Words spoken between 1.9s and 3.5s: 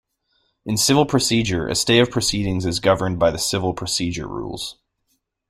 of proceedings is governed by the